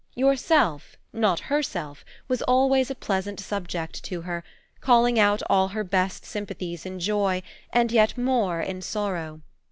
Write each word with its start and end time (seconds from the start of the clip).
Yourself, 0.15 0.95
not 1.13 1.41
herself, 1.41 2.03
was 2.27 2.41
always 2.41 2.89
a 2.89 2.95
pleasant 2.95 3.39
subject 3.39 4.03
to 4.05 4.21
her, 4.21 4.43
calling 4.79 5.19
out 5.19 5.43
all 5.47 5.67
her 5.67 5.83
best 5.83 6.25
sympathies 6.25 6.87
in 6.87 6.99
joy, 6.99 7.43
and 7.71 7.91
yet 7.91 8.17
more 8.17 8.61
in 8.61 8.81
sorrow. 8.81 9.41